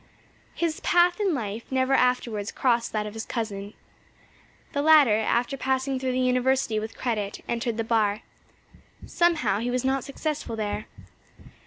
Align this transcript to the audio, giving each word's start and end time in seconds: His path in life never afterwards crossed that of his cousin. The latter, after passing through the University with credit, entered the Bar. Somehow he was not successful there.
His 0.55 0.79
path 0.79 1.19
in 1.19 1.35
life 1.35 1.71
never 1.71 1.93
afterwards 1.93 2.51
crossed 2.51 2.91
that 2.91 3.05
of 3.05 3.13
his 3.13 3.23
cousin. 3.23 3.75
The 4.73 4.81
latter, 4.81 5.17
after 5.19 5.57
passing 5.57 5.99
through 5.99 6.13
the 6.13 6.19
University 6.19 6.79
with 6.79 6.97
credit, 6.97 7.43
entered 7.47 7.77
the 7.77 7.83
Bar. 7.83 8.21
Somehow 9.05 9.59
he 9.59 9.69
was 9.69 9.85
not 9.85 10.03
successful 10.03 10.55
there. 10.55 10.87